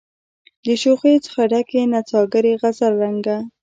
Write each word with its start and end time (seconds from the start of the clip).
د 0.65 0.67
شوخیو 0.81 1.23
څخه 1.25 1.41
ډکي 1.51 1.81
نڅاګرې 1.93 2.53
غزل 2.61 2.93
رنګه 3.03 3.37